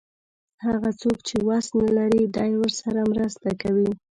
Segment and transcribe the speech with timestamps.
[0.65, 3.89] هغه څوک چې وس نه لري دی ورسره مرسته کوي.